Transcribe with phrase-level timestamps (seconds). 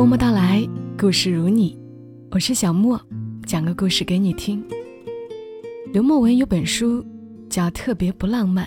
[0.00, 0.66] 默默到来，
[0.98, 1.78] 故事如你，
[2.30, 2.98] 我是小莫，
[3.44, 4.64] 讲个故事给你听。
[5.92, 7.04] 刘墨文有本书
[7.50, 8.66] 叫《特别不浪漫》，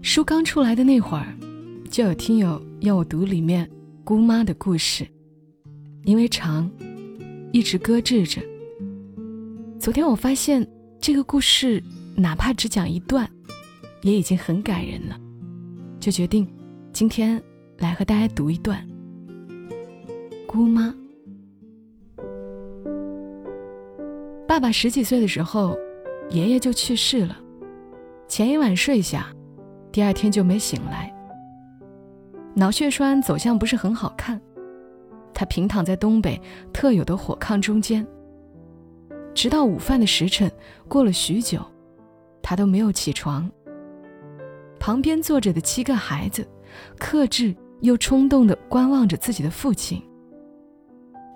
[0.00, 1.36] 书刚出来的那会儿，
[1.90, 3.70] 就有听友要我读里面
[4.02, 5.06] 姑妈的故事，
[6.04, 6.70] 因为长，
[7.52, 8.40] 一直搁置着。
[9.78, 10.66] 昨天我发现
[10.98, 11.84] 这个故事
[12.16, 13.28] 哪怕只讲一段，
[14.00, 15.20] 也已经很感人了，
[16.00, 16.48] 就决定
[16.94, 17.42] 今天
[17.76, 18.82] 来和大家读一段。
[20.48, 20.94] 姑妈，
[24.46, 25.76] 爸爸十几岁的时候，
[26.30, 27.36] 爷爷就去世了。
[28.26, 29.26] 前一晚睡下，
[29.92, 31.14] 第二天就没醒来。
[32.54, 34.40] 脑血栓走向不是很好看，
[35.34, 36.40] 他平躺在东北
[36.72, 38.04] 特有的火炕中间。
[39.34, 40.50] 直到午饭的时辰，
[40.88, 41.60] 过了许久，
[42.40, 43.48] 他都没有起床。
[44.80, 46.48] 旁边坐着的七个孩子，
[46.98, 50.02] 克制又冲动地观望着自己的父亲。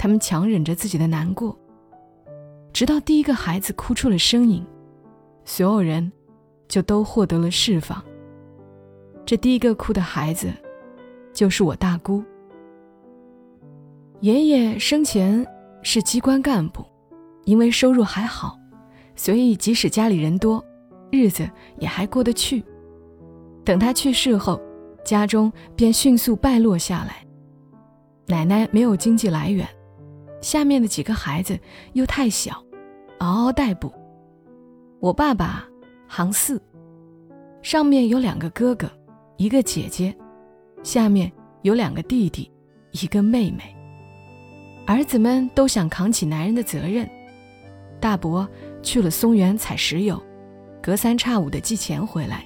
[0.02, 1.56] 他们强忍着自己的难过，
[2.72, 4.66] 直到第一个孩子哭出了声音，
[5.44, 6.10] 所有人
[6.66, 8.02] 就都获得了释放。
[9.24, 10.52] 这第一个哭的孩子，
[11.32, 12.20] 就是我大姑。
[14.22, 15.46] 爷爷生前
[15.84, 16.84] 是机关干部。
[17.44, 18.58] 因为收入还好，
[19.14, 20.64] 所以即使家里人多，
[21.12, 22.64] 日子也还过得去。
[23.64, 24.60] 等他去世后，
[25.04, 27.24] 家中便迅速败落下来。
[28.26, 29.64] 奶奶没有经济来源，
[30.42, 31.58] 下面的几个孩子
[31.94, 32.62] 又太小，
[33.20, 33.90] 嗷嗷待哺。
[35.00, 35.66] 我爸爸
[36.08, 36.60] 行四，
[37.62, 38.90] 上面有两个哥哥，
[39.38, 40.14] 一个姐姐，
[40.82, 41.32] 下面
[41.62, 42.50] 有两个弟弟，
[42.90, 43.74] 一个妹妹。
[44.84, 47.08] 儿子们都想扛起男人的责任。
[48.00, 48.46] 大伯
[48.82, 50.20] 去了松原采石油，
[50.82, 52.44] 隔三差五的寄钱回来。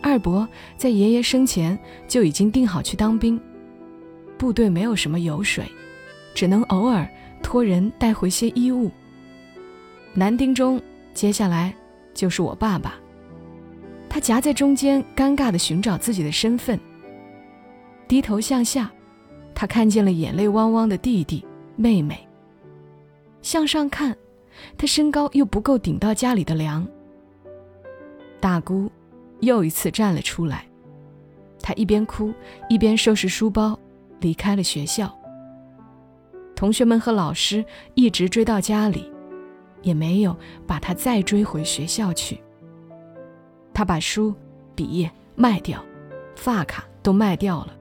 [0.00, 3.40] 二伯在爷爷生前就已经定好去当兵，
[4.38, 5.64] 部队没有什么油水，
[6.34, 7.08] 只能偶尔
[7.42, 8.90] 托人带回些衣物。
[10.14, 10.80] 男丁中，
[11.14, 11.74] 接下来
[12.14, 12.94] 就是我爸爸，
[14.08, 16.78] 他夹在中间，尴尬地寻找自己的身份。
[18.06, 18.90] 低头向下，
[19.54, 21.44] 他看见了眼泪汪汪的弟弟
[21.76, 22.26] 妹妹。
[23.42, 24.16] 向上看。
[24.76, 26.86] 他身高又不够顶到家里的梁。
[28.38, 28.88] 大姑
[29.40, 30.66] 又一次站了出来，
[31.62, 32.32] 她一边哭
[32.68, 33.76] 一边收拾书包，
[34.20, 35.10] 离开了学校。
[36.54, 37.64] 同学们和老师
[37.94, 39.10] 一直追到家里，
[39.82, 40.36] 也没有
[40.66, 42.40] 把他再追回学校去。
[43.74, 44.34] 他把书、
[44.74, 45.82] 笔卖掉，
[46.36, 47.74] 发卡都卖掉了，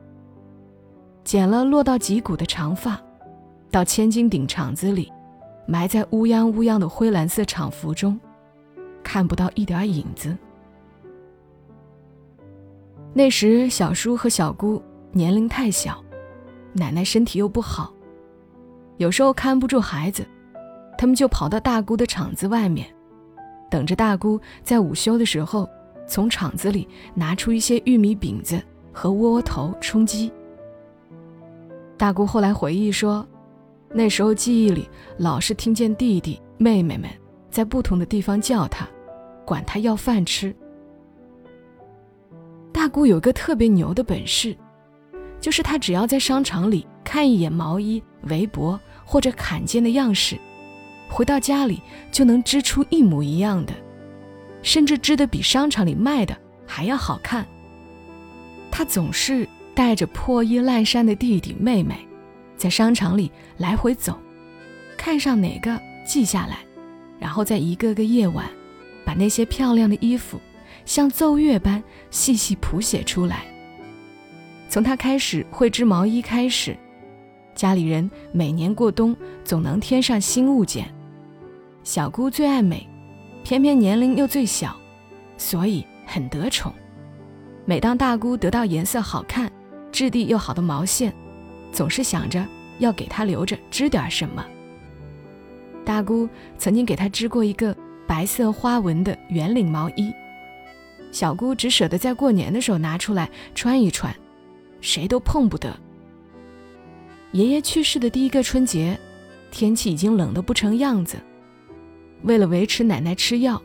[1.24, 3.00] 剪了落到脊骨的长发，
[3.70, 5.12] 到千斤顶厂子里。
[5.68, 8.20] 埋在乌泱乌泱的灰蓝色厂服中，
[9.04, 10.36] 看不到一点影子。
[13.14, 14.82] 那时小叔和小姑
[15.12, 16.04] 年龄太小，
[16.74, 17.94] 奶奶身体又不好，
[19.02, 20.24] 有时候看不住孩子，
[20.96, 22.88] 他们就跑到大姑的厂子外面，
[23.68, 25.68] 等着大姑在午休的时候
[26.06, 28.62] 从厂子里拿出一些玉米饼子
[28.94, 30.32] 和窝窝头充饥。
[31.98, 33.28] 大姑后来回忆说。
[33.94, 37.10] 那时候记忆里老是听见弟弟妹妹们
[37.50, 38.88] 在不同的地方叫他，
[39.44, 40.56] 管他要饭吃。
[42.72, 44.56] 大姑有个特别牛的本事，
[45.42, 48.80] 就是她只要在商场里看一眼毛衣、围脖
[49.12, 50.40] 或者坎肩的样式，
[51.10, 51.82] 回到家里
[52.14, 53.74] 就能织出一模一样的，
[54.62, 56.34] 甚至织得比商场里卖的
[56.66, 57.46] 还要好看。
[58.72, 59.46] 他总是
[59.76, 62.08] 带着破衣烂衫的弟弟妹妹。
[62.56, 64.18] 在商场里来回走，
[64.96, 66.60] 看上哪个记下来，
[67.20, 68.48] 然后在一个个夜晚，
[69.04, 70.40] 把那些漂亮的衣服
[70.86, 73.44] 像奏乐般细细谱写出来。
[74.70, 76.78] 从他开始会织毛衣开始，
[77.62, 80.92] 家里人每年过冬总能添上新物件。
[81.84, 82.90] 小姑最爱美，
[83.44, 84.76] 偏偏年龄又最小，
[85.38, 86.74] 所以很得宠。
[87.64, 89.52] 每当大姑得到颜色好看、
[89.92, 91.14] 质地又好的毛线，
[91.72, 92.44] 总是想着
[92.80, 94.44] 要给她留着织点什么。
[95.86, 96.28] 大姑
[96.58, 97.78] 曾经给她织过一个
[98.08, 100.12] 白色花纹的圆领毛衣，
[101.12, 104.12] 小姑只舍得在过年的时候拿出来穿一穿，
[104.80, 105.72] 谁都碰不得。
[107.34, 109.00] 爷爷去世的第一个春节，
[109.52, 111.18] 天气已经冷得不成样子，
[112.24, 113.62] 为了维持奶奶吃药，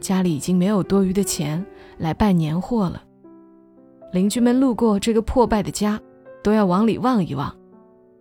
[0.00, 1.64] 家里已经没有多余的钱
[1.98, 3.02] 来办年货了。
[4.12, 6.00] 邻居们路过这个破败的家。
[6.42, 7.54] 都要往里望一望，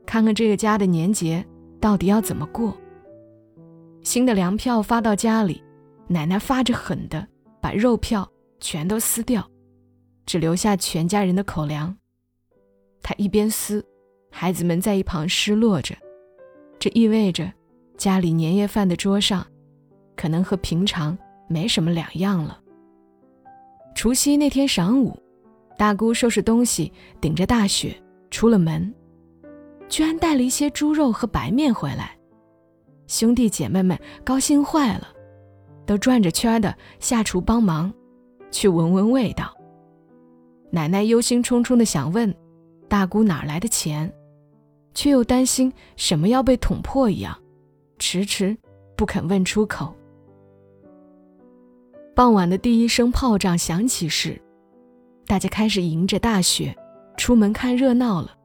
[0.05, 1.41] 看看这个家的年节
[1.79, 2.75] 到底要怎么过。
[4.03, 5.63] 新的粮票发到家里，
[6.05, 7.25] 奶奶发着狠的
[7.61, 8.29] 把肉票
[8.59, 9.49] 全都撕掉，
[10.25, 11.95] 只留下全家人的口粮。
[13.01, 13.81] 她一边撕，
[14.31, 15.95] 孩子们在一旁失落着，
[16.77, 17.51] 这意味着
[17.97, 19.45] 家里年夜饭的桌上
[20.15, 21.17] 可能和平常
[21.47, 22.59] 没什么两样了。
[23.95, 25.17] 除夕那天晌午，
[25.77, 27.95] 大姑收拾东西，顶着大雪
[28.29, 28.93] 出了门，
[29.89, 32.15] 居然带了一些猪肉和白面回来。
[33.07, 35.07] 兄弟姐妹们高兴坏了，
[35.85, 37.91] 都转着圈的下厨帮忙，
[38.51, 39.53] 去闻闻味道。
[40.71, 42.33] 奶奶忧心忡忡的想问
[42.87, 44.09] 大姑哪来的钱，
[44.99, 47.41] 却又担心什么要被捅破一样，
[47.99, 48.57] 迟迟
[48.97, 49.95] 不肯问出口。
[52.13, 54.41] 傍晚的第一声炮仗响起时，
[55.25, 56.75] 大家开始迎着大雪
[57.15, 58.35] 出门看热闹了。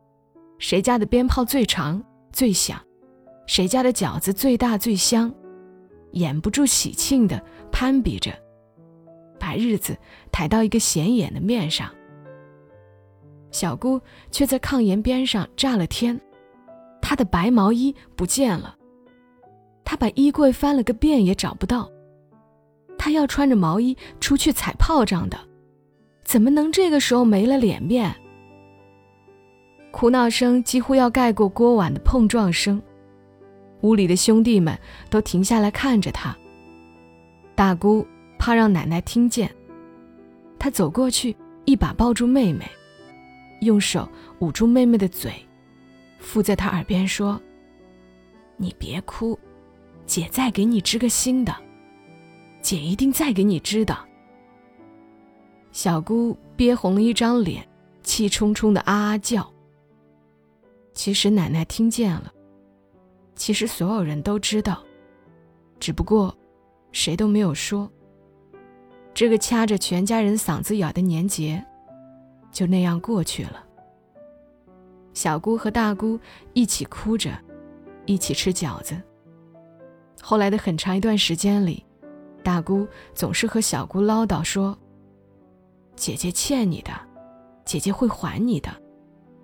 [0.60, 2.00] 谁家的鞭炮最长
[2.32, 2.80] 最响，
[3.48, 5.34] 谁家的饺子最大最香，
[6.12, 8.30] 掩不住喜庆的攀比着，
[9.40, 9.98] 把日子
[10.30, 11.90] 抬到一个显眼的面上。
[13.50, 14.00] 小姑
[14.30, 16.20] 却在炕沿边上炸了天，
[17.14, 18.74] 他的白毛衣不见了。
[19.84, 21.88] 他把衣柜翻了个遍也找不到。
[22.98, 25.38] 他要穿着毛衣出去踩炮仗的，
[26.24, 28.12] 怎么能这个时候没了脸面？
[29.92, 32.82] 哭闹声几乎要盖过锅碗的碰撞声。
[33.82, 34.76] 屋里的兄弟们
[35.08, 36.36] 都停下来看着他。
[37.54, 38.04] 大姑
[38.40, 39.48] 怕让奶奶听见，
[40.58, 42.68] 她走过去，一把抱住妹妹。
[43.60, 44.08] 用手
[44.40, 45.32] 捂住妹妹的嘴，
[46.24, 47.40] 附在她耳边说
[48.56, 49.38] ：“你别哭，
[50.06, 51.54] 姐再给你织个新的，
[52.60, 53.96] 姐一定再给你织的。”
[55.70, 57.64] 小姑憋红了一张脸，
[58.02, 59.48] 气冲冲的啊啊叫。
[60.92, 62.32] 其实奶奶听见了，
[63.36, 64.82] 其实所有人都知道，
[65.78, 66.36] 只不过
[66.92, 67.90] 谁都没有说。
[69.12, 71.64] 这个掐着全家人嗓子眼的年节。
[72.52, 73.66] 就那样过去了。
[75.14, 76.18] 小姑和大姑
[76.52, 77.30] 一起哭着，
[78.04, 79.00] 一起吃饺子。
[80.20, 81.84] 后来的很长一段时间里，
[82.42, 84.76] 大姑总是和小姑唠叨说
[85.96, 86.90] ：“姐姐欠你的，
[87.64, 88.70] 姐姐会还你的，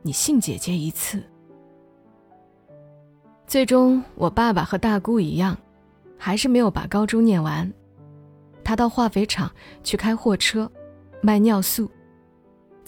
[0.02, 1.22] 你信姐姐一次。”
[3.46, 5.56] 最终，我爸爸和大姑一样，
[6.18, 7.72] 还是没有把高中念完。
[8.64, 9.50] 他到化肥厂
[9.82, 10.70] 去开货车，
[11.22, 11.90] 卖尿素。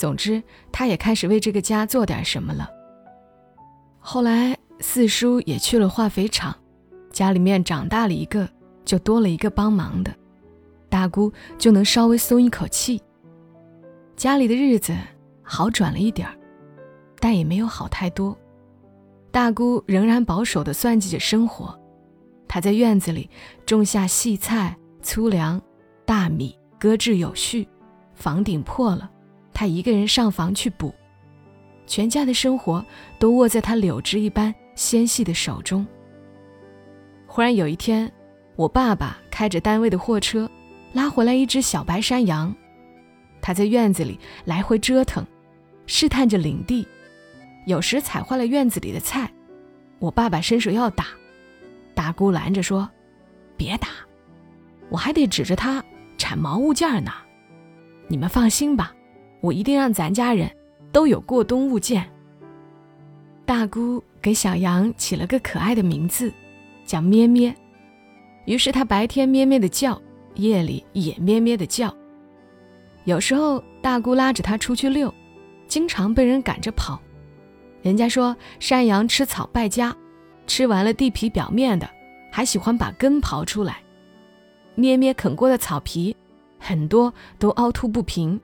[0.03, 2.69] 总之，他也开始为这个家做点什么了。
[4.01, 6.53] 后来，四叔也去了化肥厂，
[7.13, 8.49] 家里面长大了一个，
[8.85, 10.13] 就多了一个帮忙的，
[10.89, 13.01] 大姑就能稍微松一口气。
[14.17, 14.93] 家里的日子
[15.41, 16.35] 好转了一点儿，
[17.21, 18.37] 但也没有好太多。
[19.31, 21.79] 大姑仍然保守地算计着生活，
[22.49, 23.31] 她在院子里
[23.65, 25.63] 种下细菜、粗粮、
[26.05, 27.69] 大米，搁置有序。
[28.17, 29.09] 房顶破了。
[29.55, 30.95] 他一个人上房去补，
[31.87, 32.85] 全家的生活
[33.19, 35.87] 都握在他柳枝一般纤细的手中。
[37.27, 38.11] 忽然有一天，
[38.57, 40.51] 我爸爸开着单位的货车，
[40.93, 42.55] 拉回来一只小白山羊，
[43.41, 45.27] 他在院子里来回折腾，
[45.87, 46.87] 试探着领地，
[47.67, 49.31] 有时踩坏了院子里的菜。
[49.99, 51.07] 我爸爸伸手要打，
[51.95, 52.91] 大姑拦着说
[53.57, 53.89] ：“别打，
[54.91, 55.83] 我还得指着它
[56.19, 57.13] 产毛物件呢。
[58.09, 58.95] 你们放心吧。”
[59.43, 60.51] 我一定让咱家人
[60.91, 62.09] 都有过冬物件。
[63.45, 66.33] 大姑给小羊起了个可爱的名字，
[66.87, 67.55] 叫咩咩。
[68.47, 70.01] 于是它白天咩咩的叫，
[70.37, 71.95] 夜里也咩咩的叫。
[73.05, 75.13] 有时候大姑拉着它出去遛，
[75.67, 77.01] 经常被人赶着跑。
[77.83, 79.95] 人家说山羊吃草败家，
[80.47, 81.89] 吃完了地皮表面的，
[82.31, 83.79] 还喜欢把根刨出来。
[84.77, 86.17] 咩咩啃过的草皮，
[86.61, 88.41] 很多都凹凸不平。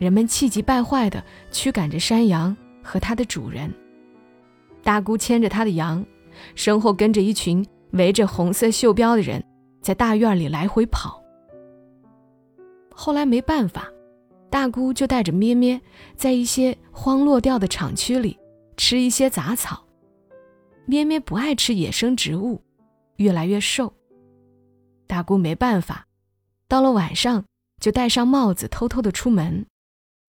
[0.00, 3.70] 人们气急败坏地驱赶着山羊和它的主人。
[4.82, 6.04] 大姑牵着她的羊，
[6.54, 9.44] 身后跟着一群围着红色袖标的人，
[9.82, 11.22] 在大院里来回跑。
[12.94, 13.88] 后来没办法，
[14.48, 15.78] 大姑就带着咩咩，
[16.16, 18.38] 在一些荒落掉的厂区里
[18.78, 19.84] 吃一些杂草。
[20.86, 22.62] 咩咩不爱吃野生植物，
[23.16, 23.92] 越来越瘦。
[25.06, 26.06] 大姑没办法，
[26.68, 27.44] 到了晚上
[27.78, 29.66] 就戴上帽子，偷偷的出门。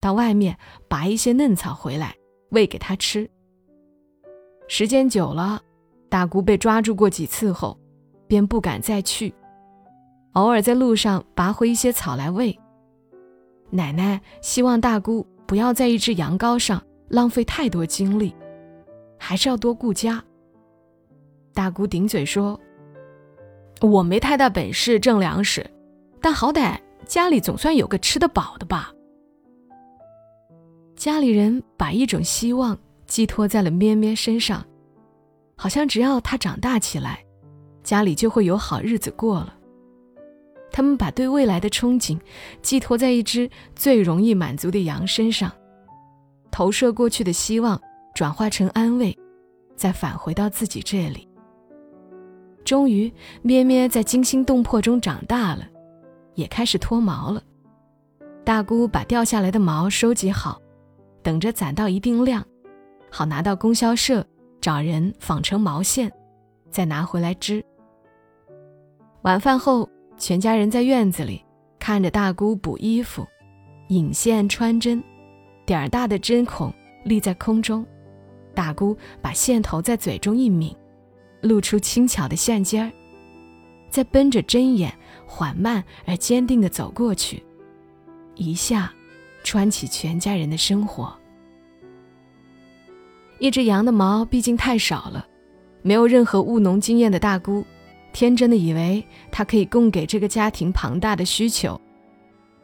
[0.02, 0.58] 到外面
[0.90, 2.14] 拔一些嫩草回来
[2.50, 3.30] 喂给他吃。
[4.68, 5.62] 时间久了，
[6.10, 7.80] 大姑被抓住过几次后，
[8.28, 9.34] 便不敢再去。
[10.34, 12.58] 偶尔在路上拔回一些草来喂。
[13.70, 18.34] 奶奶希望大姑不要在一只羊羔上浪费太多精力，
[19.20, 20.24] 还是要多顾家。
[21.54, 22.60] 大姑顶嘴说
[23.82, 25.70] ：“我没太大本事挣粮食，
[26.22, 28.92] 但好歹家里总算有个吃得饱的吧。”
[31.02, 32.78] 家里人把一种希望
[33.08, 34.64] 寄托在了咩咩身上，
[35.56, 37.26] 好像只要它长大起来，
[37.84, 39.58] 家里就会有好日子过了。
[40.72, 42.20] 他们把对未来的憧憬
[42.62, 45.52] 寄托在一只最容易满足的羊身上，
[46.52, 47.82] 投射过去的希望
[48.14, 49.18] 转化成安慰，
[49.76, 51.28] 再返回到自己这里。
[52.64, 55.68] 终于，咩咩在惊心动魄中长大了，
[56.36, 57.42] 也开始脱毛了。
[58.46, 60.62] 大姑把掉下来的毛收集好，
[61.24, 62.46] 等着攒到一定量，
[63.10, 64.26] 好拿到供销社
[64.60, 66.12] 找人纺成毛线，
[66.70, 67.64] 再拿回来织。
[69.24, 71.44] 晚饭后，全家人在院子里
[71.80, 73.28] 看着大姑补衣服，
[73.90, 75.04] 引线穿针，
[75.66, 76.74] 点儿大的针孔
[77.04, 77.86] 立在空中，
[78.54, 80.76] 大姑把线头在嘴中一抿。
[81.42, 82.92] 露出轻巧的线尖儿，
[83.90, 84.94] 再奔着针眼
[85.26, 87.44] 缓慢而坚定地走过去，
[88.36, 88.94] 一下
[89.44, 91.14] 穿起全家人的生活。
[93.40, 95.26] 一只羊的毛毕竟太少了，
[95.82, 97.66] 没有任何务农经验的大姑，
[98.14, 101.80] 天真的以为它可以供给这个家庭庞大的需求，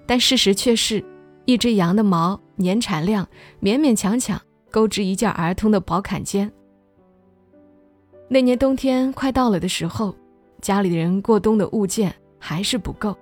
[0.06, 1.04] 但事实却是，
[1.46, 3.28] 一只羊的毛年产量
[3.62, 6.52] 勉勉强强够织一件儿童的薄坎肩。
[8.30, 10.16] 那年冬天快到了的时候，
[10.62, 13.18] 家里的人过冬的物件还是不够。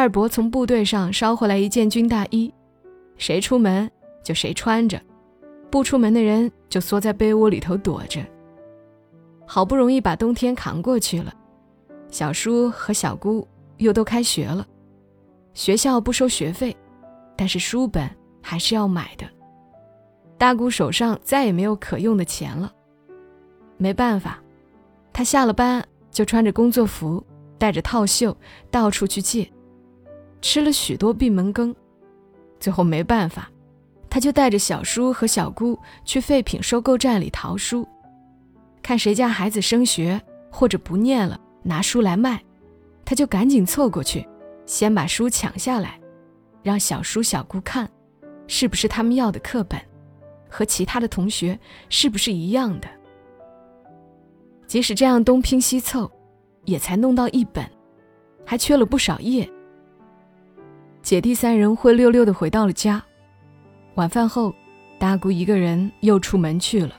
[0.00, 2.50] 二伯从部队上捎回来一件军大衣，
[3.18, 3.90] 谁出门
[4.24, 4.98] 就谁穿着，
[5.70, 8.24] 不出门的人就缩在被窝里头躲着。
[9.44, 11.30] 好不容易把冬天扛过去了，
[12.08, 14.66] 小叔和小姑又都开学了，
[15.52, 16.74] 学校不收学费，
[17.36, 18.08] 但是书本
[18.40, 19.26] 还是要买的。
[20.38, 22.72] 大姑手上再也没有可用的钱了。
[23.76, 24.42] 没办法，
[25.12, 27.22] 她下了班就穿着工作服，
[27.58, 28.34] 带着套袖
[28.70, 29.46] 到处去借，
[30.40, 31.74] 吃了许多闭门羹。
[32.58, 33.50] 最后没办法，
[34.08, 37.86] 他就带着小叔和小姑去废品收购站里淘书，
[38.82, 40.20] 看谁家孩子升学
[40.50, 42.42] 或者不念了，拿书来卖，
[43.04, 44.28] 他就赶紧凑过去，
[44.66, 45.98] 先把书抢下来，
[46.62, 47.88] 让小叔小姑看，
[48.46, 49.80] 是不是他们要的课本，
[50.48, 52.88] 和其他的同学是不是一样的。
[54.66, 56.10] 即使这样东拼西凑，
[56.64, 57.64] 也才弄到一本，
[58.44, 59.50] 还缺了不少页。
[61.02, 63.02] 姐弟三人灰溜溜的回到了家。
[63.94, 64.54] 晚饭后，
[64.98, 66.94] 大姑一个人又出门去了。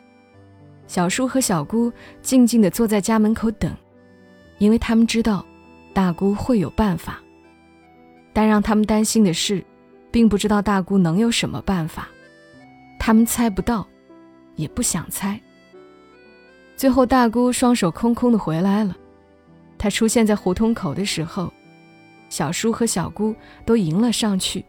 [0.88, 1.92] 小叔和小姑
[2.22, 3.74] 静静的坐在家门口等，
[4.58, 5.46] 因为他们知道
[5.94, 7.22] 大姑会有办法。
[8.34, 9.64] 但让他们担心的是，
[10.10, 12.10] 并不知道大姑能有什么办法，
[13.00, 13.88] 他们猜不到，
[14.56, 15.40] 也不想猜。
[16.76, 18.96] 最后，大姑双手空空的回来了。
[19.78, 21.52] 她出现在胡同口的时候，
[22.32, 23.36] 小叔和小姑
[23.66, 24.66] 都迎了上去，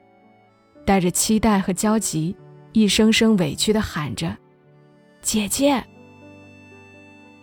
[0.84, 2.36] 带着期待和焦急，
[2.72, 4.36] 一声声委屈的喊着
[5.22, 5.82] ：“姐姐。”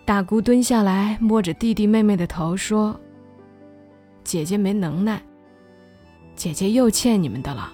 [0.04, 3.00] 大姑蹲下来，摸着弟弟妹妹的头说
[4.26, 5.22] ：“姐姐没能耐，
[6.36, 7.72] 姐姐又欠你们的了。”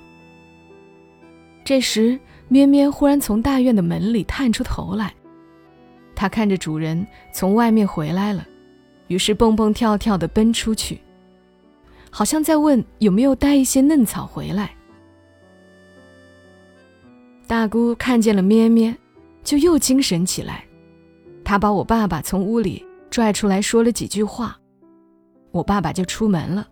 [1.66, 5.12] 这时，咩咩忽然从大院的门里探出头来。
[6.14, 8.46] 他看着主人从外面回来了，
[9.08, 11.02] 于是蹦蹦跳跳地奔出去，
[12.18, 14.74] 好像在问有没有带一些嫩草回来。
[17.46, 18.96] 大姑看见了咩咩，
[19.44, 20.64] 就又精神起来。
[21.44, 22.82] 她把我爸爸从屋里
[23.12, 24.58] 拽出来，说了几句话，
[25.52, 26.66] 我爸爸就出门了。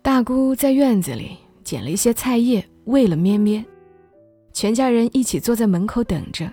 [0.00, 3.62] 大姑在院子里捡了一些菜叶喂了咩咩，
[4.54, 6.50] 全家人一起坐在门口等着。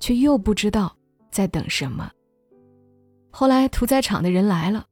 [0.00, 0.92] 却又不知道
[1.30, 2.10] 在等什么。
[3.30, 4.86] 后来屠宰场的人来了，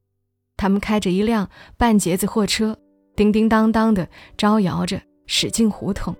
[0.58, 1.48] 他们开着一辆
[1.78, 2.76] 半截子货车，
[3.16, 6.14] 叮叮当当的招摇着驶进胡同。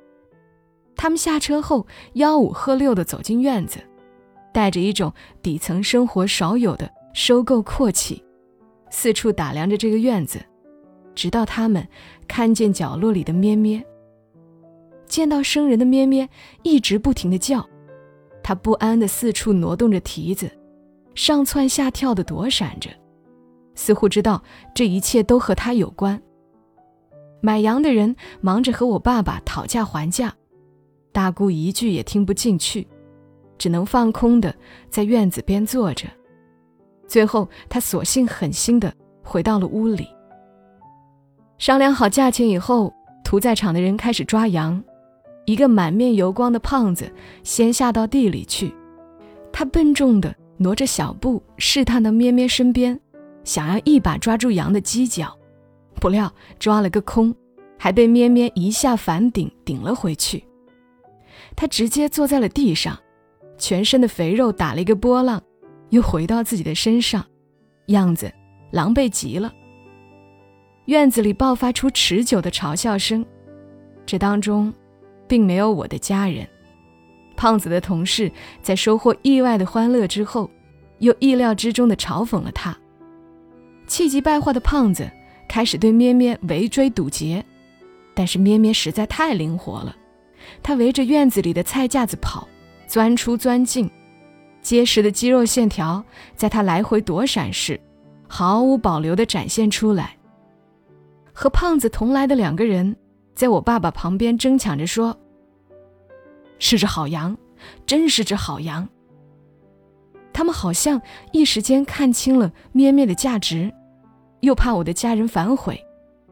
[0.97, 3.79] 他们下车后，吆五喝六的走进院子，
[4.55, 8.25] 带着一种底层生活少有的收购阔气，
[8.91, 10.41] 四处打量着这个院子，
[11.15, 11.87] 直到他们
[12.27, 13.85] 看见角落里的咩咩。
[15.07, 16.29] 见到生人的咩咩
[16.63, 17.69] 一直不停的叫。
[18.43, 20.51] 他不安地四处挪动着蹄子，
[21.15, 22.89] 上蹿下跳地躲闪着，
[23.79, 24.43] 似乎知道
[24.75, 26.21] 这一切都和他有关。
[27.41, 30.35] 买羊的人忙着和我爸爸讨价还价，
[31.13, 32.85] 大姑一句也听不进去，
[33.57, 34.53] 只能放空的
[34.91, 36.09] 在院子边坐着。
[37.07, 38.93] 最后，他索性狠心的
[39.23, 40.09] 回到了屋里。
[41.57, 42.93] 商量好价钱以后，
[43.23, 44.83] 屠宰场的人开始抓羊。
[45.47, 47.11] 一个满面油光的胖子
[47.45, 48.75] 先下到地里去，
[49.53, 53.01] 他笨重的挪着小步，试探到咩咩身边，
[53.45, 55.37] 想要一把抓住羊的犄角，
[55.95, 57.35] 不料抓了个空，
[57.79, 60.45] 还被咩咩一下反顶顶了回去。
[61.57, 62.99] 他直接坐在了地上，
[63.57, 65.43] 全身的肥肉打了一个波浪，
[65.91, 67.25] 又回到自己的身上，
[67.87, 68.33] 样子
[68.71, 69.53] 狼狈极了。
[70.87, 73.25] 院子里爆发出持久的嘲笑声，
[74.07, 74.73] 这当中，
[75.27, 76.47] 并没有我的家人。
[77.37, 78.31] 胖子的同事
[78.63, 80.51] 在收获意外的欢乐之后，
[80.99, 82.77] 又意料之中的嘲讽了他。
[83.89, 85.11] 气急败坏的胖子
[85.49, 87.45] 开始对咩咩围追堵截，
[88.15, 89.97] 但是咩咩实在太灵活了，
[90.63, 92.47] 他围着院子里的菜架子跑，
[92.87, 93.91] 钻出钻进，
[94.61, 96.05] 结实的肌肉线条
[96.37, 97.81] 在他来回躲闪时，
[98.29, 100.15] 毫无保留地展现出来。
[101.33, 102.95] 和胖子同来的两个人，
[103.35, 105.17] 在我爸爸旁边争抢着说
[106.59, 107.37] ：“是只好羊，
[107.87, 108.87] 真是只好羊。”
[110.35, 111.01] 他们好像
[111.33, 113.73] 一时间看清了咩咩的价值，
[114.41, 115.79] 又怕我的家人反悔，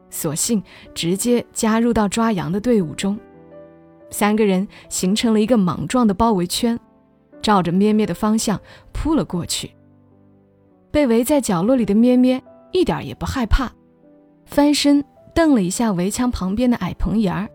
[0.09, 0.61] 索性
[0.93, 3.19] 直接加入到抓羊的队伍中。
[4.09, 6.79] 三个人形成了一个莽撞的包围圈，
[7.41, 8.59] 照着咩咩的方向
[8.93, 9.71] 扑了过去。
[10.89, 13.71] 被围在角落里的咩咩一点也不害怕。
[14.45, 15.03] 翻身
[15.35, 17.49] 蹬了一下围墙旁边的矮棚檐儿，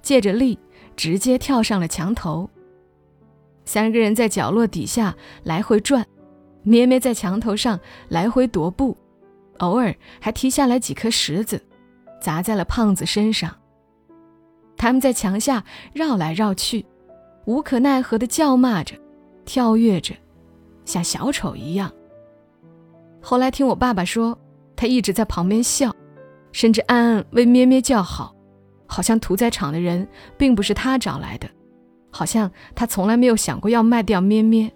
[0.00, 0.58] 借着力
[0.96, 2.48] 直接跳上了墙头。
[3.66, 6.06] 三个人在角落底下来回转，
[6.62, 8.96] 咩咩在墙头上来回踱步，
[9.58, 11.62] 偶尔还踢下来几颗石子，
[12.20, 13.54] 砸在了胖子身上。
[14.76, 16.84] 他们在墙下绕来绕去，
[17.46, 18.96] 无可奈何地叫骂着，
[19.44, 20.14] 跳跃着，
[20.84, 21.92] 像小丑一样。
[23.22, 24.38] 后来听我爸爸说，
[24.76, 25.94] 他一直在旁边笑。
[26.52, 28.32] 甚至暗暗为咩咩叫好，
[28.86, 30.06] 好像屠宰场的人
[30.38, 31.50] 并不是他找来的，
[32.12, 34.72] 好像他从来没有想过要卖掉咩咩。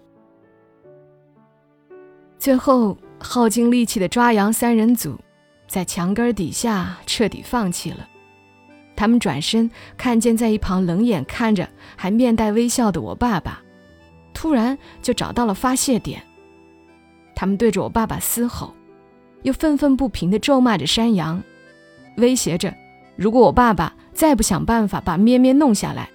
[2.37, 5.19] 最后耗尽力气的抓羊三人组，
[5.67, 8.07] 在墙根底下彻底放弃了。
[8.95, 13.61] 他们转身看见在一旁冷眼看着还面带微笑的我爸爸，
[14.33, 16.21] 突然就找到了发泄点。
[17.35, 18.73] 他们对着我爸爸嘶吼，
[19.43, 21.41] 又愤愤不平地咒骂着山羊。
[22.17, 22.73] 威胁着，
[23.15, 26.09] 如果我爸爸再不想办法把咩咩弄下来，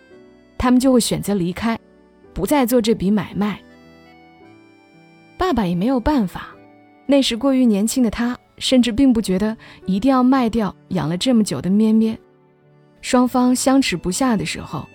[0.59, 1.79] 他们就会选择离开，
[2.35, 3.61] 不再做这笔买卖。
[5.39, 6.54] 爸爸也没有办法，
[7.07, 12.19] 那时过于年轻的他，甚至并不觉得一定要卖掉养了这么久的咩咩。
[13.01, 14.87] 双方相持不下的时候，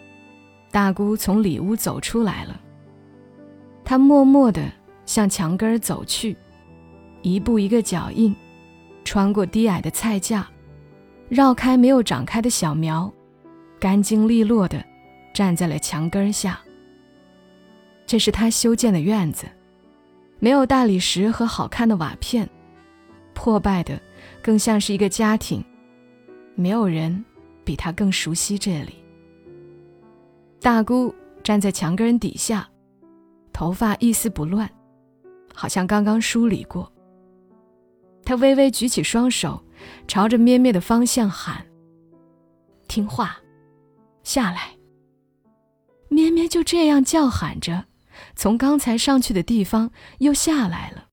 [0.72, 2.60] 大姑从里屋走出来了，
[3.84, 4.64] 她默默地
[5.06, 6.36] 向墙根走去，
[7.22, 8.36] 一步一个脚印，
[9.04, 10.48] 穿过低矮的菜架。
[11.28, 13.14] 绕开没有长开的小苗，
[13.80, 14.84] 干净利落的
[15.32, 16.60] 站在了墙根下。
[18.08, 19.46] 这是他修建的院子，
[20.40, 22.50] 没有大理石和好看的瓦片，
[23.34, 24.00] 破败的
[24.42, 25.64] 更像是一个家庭。
[26.56, 27.24] 没有人
[27.64, 28.96] 比他更熟悉这里。
[30.62, 32.70] 大姑站在墙根底下，
[33.54, 34.70] 头发一丝不乱，
[35.54, 36.92] 好像刚刚梳理过。
[38.26, 39.64] 她微微举起双手。
[40.10, 41.66] 朝着咩咩的方向喊
[42.90, 43.40] ：“听话，
[44.24, 44.76] 下来。”
[46.10, 47.86] 咩咩就这样叫喊着，
[48.40, 51.10] 从刚才上去的地方又下来了。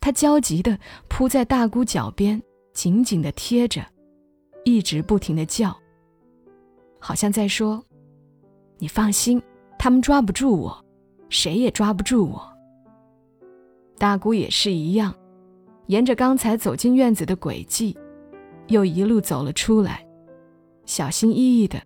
[0.00, 3.80] 他焦急地扑在大姑脚边，紧紧地贴着，
[4.64, 5.72] 一直不停地叫，
[6.98, 7.80] 好像在说
[8.78, 9.40] ：“你放心，
[9.78, 10.84] 他们抓不住我，
[11.28, 12.44] 谁也抓不住我。”
[13.96, 15.14] 大姑也是一样。
[15.86, 17.96] 沿着刚才走进院子的轨迹，
[18.66, 20.04] 又一路走了出来，
[20.86, 21.80] 小心翼翼地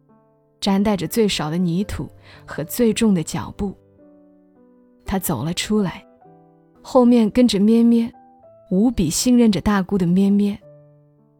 [0.62, 2.08] 沾带着最少的泥土
[2.46, 3.76] 和最重的脚步。
[5.10, 6.06] 他走了出来，
[6.80, 8.12] 后面跟着咩咩，
[8.70, 10.56] 无比信任着大姑的咩咩，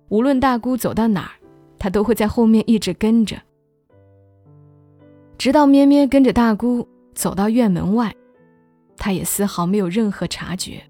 [0.09, 1.31] 无论大姑走到哪儿，
[1.79, 3.37] 他都会在后面一直跟着，
[5.39, 8.13] 直到咩咩跟着大姑走到院门外，
[8.97, 10.83] 他也丝毫没有任何察觉。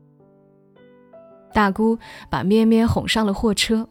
[1.52, 1.98] 大姑
[2.30, 3.86] 把咩咩哄上了货车，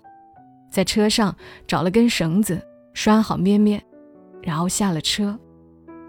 [0.72, 1.36] 在车上
[1.68, 2.60] 找了根绳子
[2.96, 3.80] 拴好咩咩，
[4.42, 5.38] 然后下了车，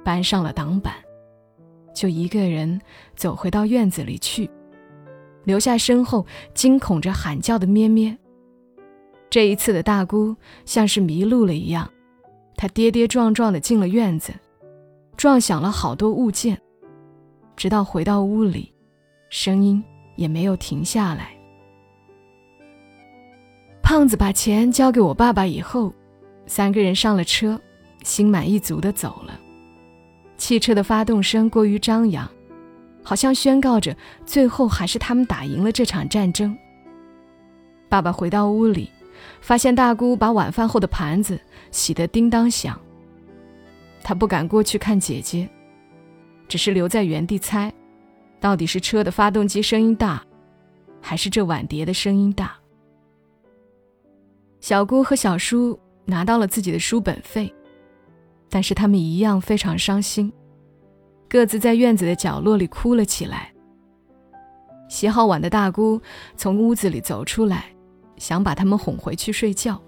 [0.02, 0.94] 搬上了挡板，
[1.94, 2.80] 就一个人
[3.16, 4.50] 走回到院子里去，
[5.44, 6.24] 留下身后
[6.54, 8.16] 惊恐着喊叫的咩咩。
[9.28, 11.90] 这一次的大姑像是迷路了一样，
[12.56, 14.32] 她跌跌撞撞地进了院子，
[15.16, 16.60] 撞响了好多物件，
[17.56, 18.72] 直到回到屋里，
[19.28, 19.82] 声音
[20.16, 21.30] 也没有停下来。
[23.82, 25.92] 胖子把钱交给我爸爸以后，
[26.46, 27.60] 三个人上了车，
[28.04, 29.39] 心满意足地走了。
[30.40, 32.26] 汽车的发动声过于张扬，
[33.04, 36.56] 好像宣告着最后还是他们打赢了这场战争。
[37.90, 38.90] 爸爸回到屋里，
[39.42, 41.38] 发现大姑把晚饭后的盘子
[41.70, 42.80] 洗得叮当响。
[44.02, 45.46] 他不敢过去看姐姐，
[46.48, 47.70] 只是留在原地猜，
[48.40, 50.24] 到底是车的发动机声音大，
[51.02, 52.54] 还是这碗碟的声音大。
[54.58, 57.54] 小姑和小叔拿到了自己的书本费，
[58.50, 60.30] 但是他们一样非常伤心，
[61.28, 63.52] 各自在院子的角落里哭了起来。
[64.88, 66.00] 洗好碗的大姑
[66.36, 67.66] 从屋子里走出来，
[68.16, 69.80] 想把他们哄回去睡觉。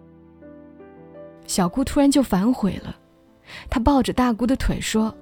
[1.45, 2.97] 小姑突然就反悔了，
[3.69, 5.13] 她抱着大姑的腿说：“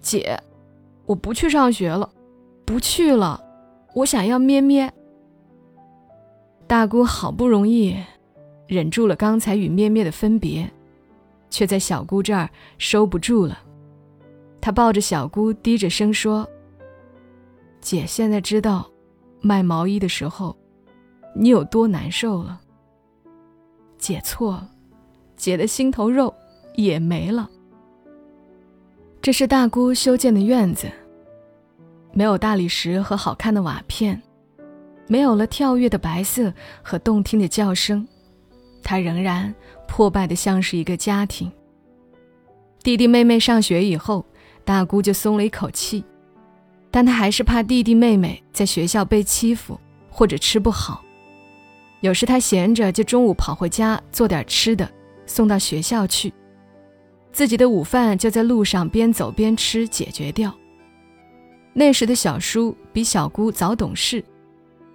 [0.00, 0.40] 姐，
[1.04, 2.10] 我不去上学了，
[2.64, 3.38] 不去了，
[3.94, 4.90] 我想要咩咩。”
[6.66, 7.94] 大姑好不容易
[8.66, 10.72] 忍住了刚才与咩咩的分别，
[11.52, 13.58] 却在小姑这儿收不住了。
[14.58, 16.48] 她抱着小姑，低着声说。
[17.82, 18.90] 姐现在知道，
[19.40, 20.56] 卖毛衣的时候，
[21.36, 22.58] 你有多难受了。
[23.98, 24.70] 姐错了，
[25.36, 26.34] 姐的心头肉
[26.74, 27.50] 也没了。
[29.20, 30.90] 这是大姑修建的院子，
[32.12, 34.20] 没有大理石和好看的瓦片，
[35.06, 38.06] 没有了跳跃的白色和动听的叫声，
[38.82, 39.54] 它仍然
[39.92, 41.52] 破败的像是一个家庭。
[42.82, 44.24] 弟弟妹妹上学以后，
[44.64, 46.02] 大姑就松了一口气。
[46.90, 49.78] 但她还是怕弟弟妹妹在学校被欺负
[50.08, 51.04] 或者吃不好，
[52.00, 54.90] 有时她闲着就中午跑回家做点吃的
[55.26, 56.32] 送到学校去，
[57.30, 60.50] 自己的午饭就在路上边走边吃解决掉。
[61.74, 64.24] 那时的小叔比小姑早懂事，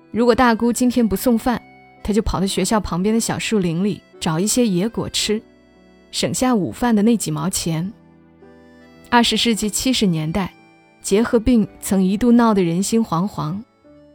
[0.10, 1.62] 如果大姑今天不送饭，
[2.08, 5.42] 他就跑到学校旁边的小树林里找一些野果吃，
[6.10, 7.92] 省下午饭的那几毛钱。
[9.10, 10.54] 二十世纪七十年代。
[11.02, 13.62] 结核病曾一度闹得人心惶惶，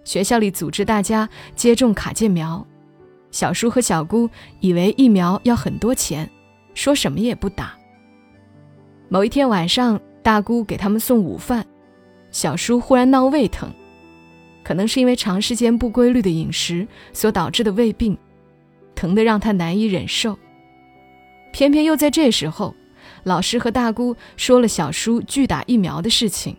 [0.05, 1.26] 学校里组织大家
[1.57, 2.66] 接种卡介苗。
[3.31, 4.28] 小叔和小姑
[4.61, 6.28] 以为疫苗要很多钱，
[6.74, 7.74] 说什么也不打。
[9.09, 11.64] 某一天晚上，大姑给他们送午饭，
[12.31, 13.70] 小叔忽然闹胃疼，
[14.62, 18.16] 可能是因为长时间不规律的饮食所导致的胃病，
[18.94, 20.38] 疼得让他难以忍受。
[21.53, 22.75] 偏偏又在这时候，
[23.25, 26.57] 老师和大姑说了小叔拒打疫苗的事情。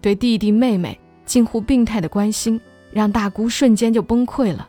[0.00, 4.68] 对弟弟妹妹近乎病态的关心，让大姑瞬间就崩溃了。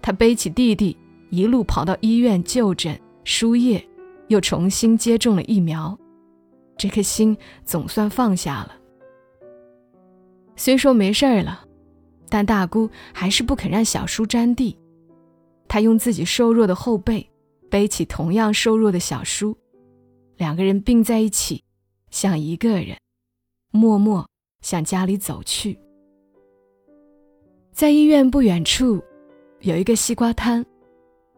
[0.00, 0.96] 她背起弟弟，
[1.30, 3.86] 一路跑到医院就诊输液，
[4.28, 5.96] 又重新接种了疫苗。
[6.78, 8.77] 这颗心总算放下了。
[10.58, 11.64] 虽说没事儿了，
[12.28, 14.76] 但大姑还是不肯让小叔沾地。
[15.66, 17.26] 她用自己瘦弱的后背
[17.70, 19.56] 背起同样瘦弱的小叔，
[20.36, 21.64] 两个人并在一起，
[22.10, 22.98] 像一个人，
[23.70, 24.26] 默默。
[24.60, 25.78] 向家里走去，
[27.72, 29.00] 在医院不远处，
[29.60, 30.66] 有一个西瓜摊，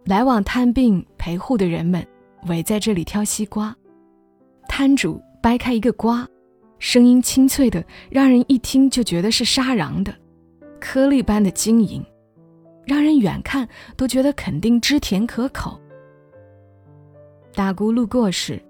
[0.06, 2.04] 来往探病陪护的人们
[2.48, 3.76] 围在这里挑西瓜。
[4.66, 6.26] 摊主掰开一个瓜，
[6.80, 10.12] 声音清脆的，让人一听就觉得是沙瓤的，
[10.80, 12.04] 颗粒般的晶莹，
[12.84, 15.80] 让人远看都觉得肯定汁甜可口。
[17.54, 18.60] 大姑路过时，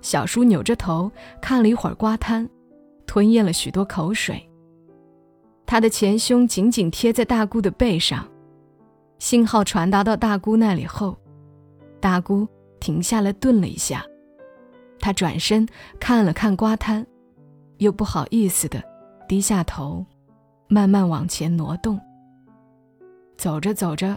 [0.00, 2.48] 小叔扭着头看了一会儿瓜摊。
[3.06, 4.46] 吞咽了许多口水，
[5.64, 8.28] 他的前胸紧紧贴在大姑的背上。
[9.18, 11.16] 信号传达到大姑那里后，
[12.00, 12.46] 大姑
[12.80, 14.04] 停下来，顿了一下。
[15.00, 15.66] 她转身
[15.98, 17.06] 看了看瓜摊，
[17.78, 18.82] 又不好意思的
[19.26, 20.04] 低下头，
[20.68, 21.98] 慢慢往前挪动。
[23.36, 24.16] 走着走着，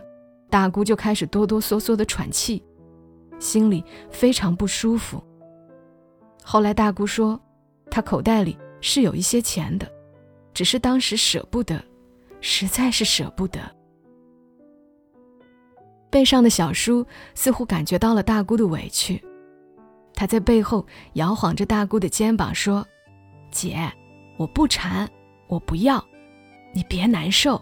[0.49, 2.63] 大姑就开始哆哆嗦嗦的喘气，
[3.39, 5.23] 心里非常不舒服。
[6.43, 7.39] 后来大姑说，
[7.89, 8.57] 她口袋里。
[8.83, 9.87] 是有一些钱的，
[10.55, 11.79] 只是当时舍不得，
[12.39, 13.59] 实在是舍不得。
[16.09, 19.23] 背上的小叔似乎感觉到了大姑的委屈，
[20.15, 22.83] 他在背后摇晃着大姑的肩膀说
[23.51, 23.91] ：“姐，
[24.37, 25.07] 我不馋，
[25.47, 26.03] 我不要，
[26.73, 27.61] 你别难受。”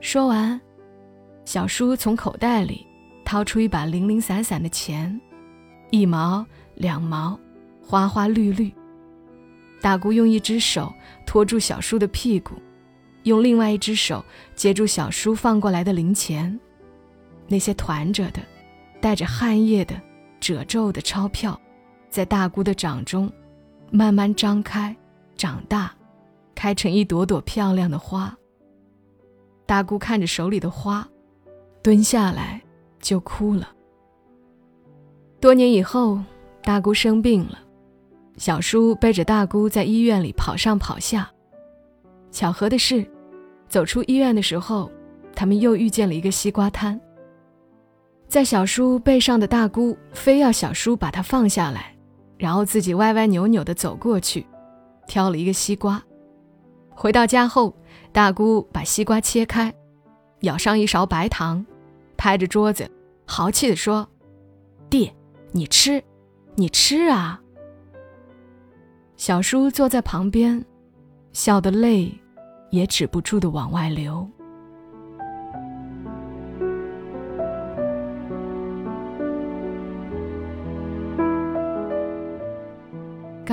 [0.00, 0.60] 说完，
[1.44, 2.86] 小叔从口袋里
[3.24, 5.20] 掏出一把零零散散的钱，
[5.90, 7.38] 一毛两毛，
[7.82, 8.72] 花花绿绿。
[9.80, 10.92] 大姑用一只手
[11.26, 12.54] 托住小叔的屁股，
[13.24, 16.58] 用另外一只手接住小叔放过来的零钱。
[17.46, 18.40] 那些团着的、
[19.00, 20.00] 带着汗液的、
[20.40, 21.60] 褶皱的钞票，
[22.08, 23.30] 在大姑的掌中
[23.96, 24.94] 慢慢张开、
[25.36, 25.94] 长大，
[26.52, 28.36] 开成一朵朵漂亮的花。
[29.66, 31.08] 大姑看着手里的花，
[31.80, 32.60] 蹲下来
[32.98, 33.68] 就哭了。
[35.40, 36.18] 多年以后，
[36.64, 37.56] 大姑生病了。
[38.36, 41.30] 小叔背着大姑在医院里跑上跑下。
[42.32, 43.08] 巧合的是，
[43.68, 44.90] 走出医院的时候，
[45.36, 47.00] 他们又遇见了一个西瓜摊。
[48.26, 51.93] 在小叔背上的大姑非要小叔把它放下来，
[52.44, 54.46] 然后自己歪歪扭扭地走过去，
[55.06, 56.04] 挑了一个西瓜。
[56.90, 57.74] 回到家后，
[58.12, 59.72] 大姑把西瓜切开，
[60.40, 61.64] 舀上一勺白糖，
[62.18, 62.86] 拍着桌子，
[63.26, 64.06] 豪气地说
[64.90, 65.10] ：“弟，
[65.52, 66.04] 你吃，
[66.54, 67.40] 你吃啊！”
[69.16, 70.62] 小叔坐在旁边，
[71.32, 72.12] 笑得泪
[72.68, 74.28] 也止不住的往外流。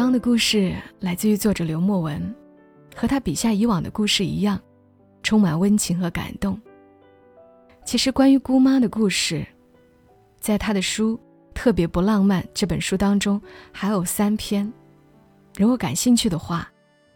[0.02, 2.36] 刚的故事来自于作者刘墨文，
[2.96, 4.60] 和他笔下以往的故事一样，
[5.22, 6.60] 充满温情和感动。
[7.86, 9.46] 其实关于姑妈的故事，
[10.40, 11.16] 在他的书
[11.54, 13.40] 《特别不浪漫》这本书当中
[13.72, 14.74] 还有三篇，
[15.56, 16.68] 如果感兴趣的话，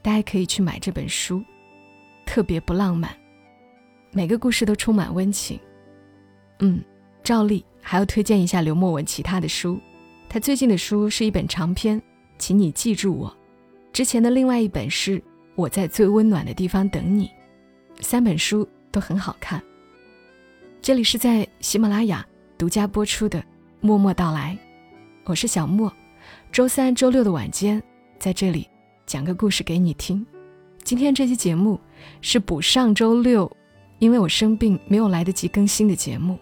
[0.04, 1.40] 大家可以去买这本书
[2.24, 3.10] 《特别不浪漫》，
[4.12, 5.60] 每个故事都充满温情。
[6.60, 6.80] 嗯，
[7.24, 9.82] 照例还要推荐一下刘墨文其他的书，
[10.30, 12.00] 他最近的书是一本长篇。
[12.38, 13.36] 请你记住我。
[13.94, 15.20] 之前的另外一本是
[15.56, 17.28] 《我在最温暖的地方等你》，
[18.02, 19.62] 三本书都很好看。
[20.82, 22.26] 这里是在喜马拉雅
[22.58, 23.40] 独家播出的
[23.82, 24.58] 《默默到来》，
[25.26, 25.92] 我是小莫。
[26.52, 27.82] 周三、周六的晚间，
[28.20, 28.68] 在这里
[29.06, 30.26] 讲个故事给你听。
[30.84, 31.80] 今天这期节目
[32.22, 33.50] 是补上周六，
[34.00, 36.38] 因为我生病没有来得及更新的节目，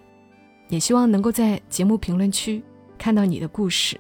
[0.70, 2.62] 也希望能够在节目评论区
[2.98, 4.00] 看到你的故事。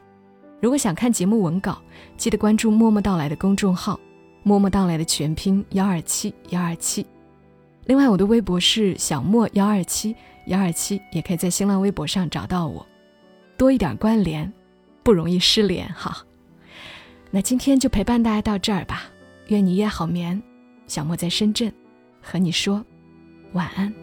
[0.64, 1.82] 如果想看节目文稿，
[2.16, 4.00] 记得关注“默默到来”的公众号
[4.44, 7.06] ，“默默到来”的全拼幺二七幺二七。
[7.84, 10.16] 另外，我的微博是小莫幺二七
[10.48, 12.88] 幺二七，也可以在新浪微博上找到我。
[13.58, 14.50] 多一点关联，
[15.04, 16.26] 不容易失联哈。
[17.30, 19.04] 那今天就陪伴大家到这儿吧，
[19.48, 20.42] 愿你也好眠。
[20.88, 21.74] 小莫在深圳，
[22.22, 22.82] 和你说
[23.52, 23.94] 晚安。